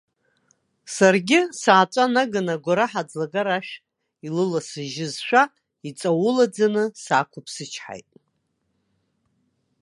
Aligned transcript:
Саргьы, 0.95 1.39
сааҵәа 1.59 2.05
наганы 2.13 2.53
агәараҳәа 2.55 3.01
аӡлагара 3.05 3.53
ашә 3.59 3.73
илыласыжьызшәа, 4.27 5.43
иҵауалаӡаны 5.87 6.83
саақәыԥсычҳаит. 7.03 8.09